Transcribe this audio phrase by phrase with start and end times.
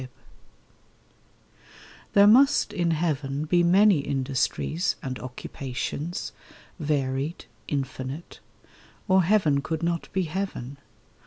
[0.01, 0.33] OCCUPATION
[2.13, 6.31] THERE must in heaven be many industries And occupations,
[6.79, 8.39] varied, infinite;
[9.07, 10.77] Or heaven could not be heaven.